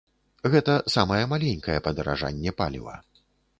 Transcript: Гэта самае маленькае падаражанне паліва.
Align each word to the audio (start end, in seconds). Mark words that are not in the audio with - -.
Гэта 0.53 0.77
самае 0.93 1.19
маленькае 1.35 1.77
падаражанне 1.89 2.57
паліва. 2.63 2.99